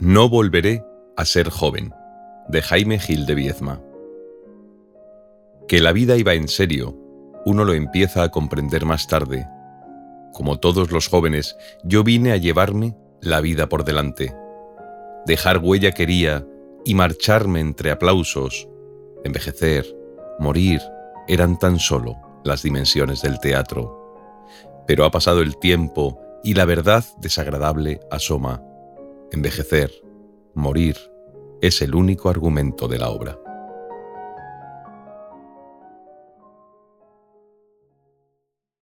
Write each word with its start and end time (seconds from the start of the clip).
No 0.00 0.30
volveré 0.30 0.82
a 1.18 1.26
ser 1.26 1.50
joven, 1.50 1.92
de 2.48 2.62
Jaime 2.62 2.98
Gil 2.98 3.26
de 3.26 3.34
Viezma. 3.34 3.82
Que 5.68 5.82
la 5.82 5.92
vida 5.92 6.16
iba 6.16 6.32
en 6.32 6.48
serio, 6.48 6.96
uno 7.44 7.66
lo 7.66 7.74
empieza 7.74 8.22
a 8.22 8.30
comprender 8.30 8.86
más 8.86 9.08
tarde. 9.08 9.46
Como 10.32 10.58
todos 10.58 10.90
los 10.90 11.08
jóvenes, 11.08 11.54
yo 11.84 12.02
vine 12.02 12.32
a 12.32 12.38
llevarme 12.38 12.96
la 13.20 13.42
vida 13.42 13.68
por 13.68 13.84
delante. 13.84 14.34
Dejar 15.26 15.58
huella 15.58 15.92
quería 15.92 16.46
y 16.86 16.94
marcharme 16.94 17.60
entre 17.60 17.90
aplausos. 17.90 18.66
Envejecer, 19.22 19.84
morir, 20.38 20.80
eran 21.28 21.58
tan 21.58 21.78
solo 21.78 22.16
las 22.42 22.62
dimensiones 22.62 23.20
del 23.20 23.38
teatro. 23.38 24.16
Pero 24.86 25.04
ha 25.04 25.10
pasado 25.10 25.42
el 25.42 25.58
tiempo 25.58 26.18
y 26.42 26.54
la 26.54 26.64
verdad 26.64 27.04
desagradable 27.18 28.00
asoma. 28.10 28.62
Envejecer, 29.32 29.92
morir, 30.54 30.96
es 31.60 31.82
el 31.82 31.94
único 31.94 32.30
argumento 32.30 32.88
de 32.88 32.98
la 32.98 33.10
obra. 33.10 33.38